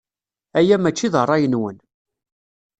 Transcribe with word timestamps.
Aya 0.59 0.75
maci 0.83 1.07
d 1.13 1.15
ṛṛay-nwen. 1.23 1.77